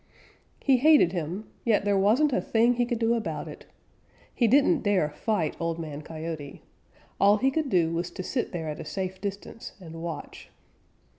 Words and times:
He 0.59 0.77
hated 0.77 1.11
him, 1.11 1.47
yet 1.63 1.85
there 1.85 1.95
wasn't 1.95 2.33
a 2.33 2.41
thing 2.41 2.73
he 2.73 2.87
could 2.87 2.97
do 2.97 3.13
about 3.13 3.47
it. 3.47 3.67
He 4.33 4.47
didn't 4.47 4.81
dare 4.81 5.11
fight 5.11 5.55
Old 5.59 5.77
Man 5.77 6.01
Coyote. 6.01 6.63
All 7.19 7.37
he 7.37 7.51
could 7.51 7.69
do 7.69 7.93
was 7.93 8.09
to 8.09 8.23
sit 8.23 8.51
there 8.51 8.67
at 8.67 8.79
a 8.79 8.83
safe 8.83 9.21
distance 9.21 9.73
and 9.79 10.01
watch. 10.01 10.49